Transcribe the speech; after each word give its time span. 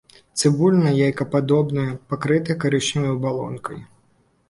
Цыбуліна 0.39 0.93
яйкападобная, 1.07 1.85
пакрыта 2.15 2.59
карычневай 2.67 3.15
абалонкай. 3.17 3.89